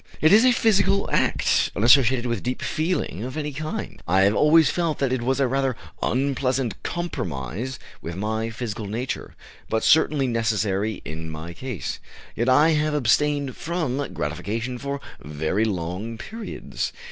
It 0.19 0.33
is 0.33 0.43
a 0.45 0.51
physical 0.51 1.07
act, 1.11 1.69
unassociated 1.75 2.25
with 2.25 2.41
deep 2.41 2.63
feeling 2.63 3.23
of 3.23 3.37
any 3.37 3.53
kind. 3.53 4.01
I 4.07 4.21
have 4.21 4.33
always 4.33 4.71
felt 4.71 4.97
that 4.97 5.13
it 5.13 5.21
was 5.21 5.39
a 5.39 5.47
rather 5.47 5.77
unpleasant 6.01 6.81
compromise 6.81 7.77
with 8.01 8.15
my 8.15 8.49
physical 8.49 8.87
nature, 8.87 9.35
but 9.69 9.83
certainly 9.83 10.25
necessary 10.25 11.03
in 11.05 11.29
my 11.29 11.53
case. 11.53 11.99
Yet, 12.35 12.49
I 12.49 12.69
have 12.71 12.95
abstained 12.95 13.55
from 13.55 14.11
gratification 14.15 14.79
for 14.79 14.99
very 15.23 15.65
long 15.65 16.17
periods. 16.17 16.91